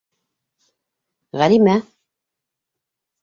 Ғәлимә. 1.41 1.77